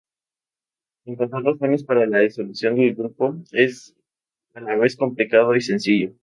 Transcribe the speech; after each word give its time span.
Encontrar 1.05 1.43
razones 1.43 1.83
para 1.83 2.07
la 2.07 2.17
disolución 2.17 2.75
del 2.75 2.95
grupo 2.95 3.35
es 3.51 3.95
a 4.55 4.61
la 4.61 4.75
vez 4.75 4.95
complicado 4.97 5.55
y 5.55 5.61
sencillo. 5.61 6.15